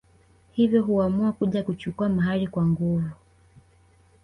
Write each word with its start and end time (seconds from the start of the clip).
Hivyo 0.51 0.83
huamua 0.83 1.31
kuja 1.31 1.63
kuchukua 1.63 2.09
mahari 2.09 2.47
kwa 2.47 2.65
nguvu 2.65 3.09